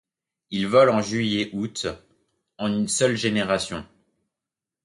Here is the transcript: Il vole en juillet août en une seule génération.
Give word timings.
Il 0.49 0.65
vole 0.65 0.89
en 0.89 1.03
juillet 1.03 1.51
août 1.53 1.85
en 2.57 2.73
une 2.75 2.87
seule 2.87 3.15
génération. 3.15 3.85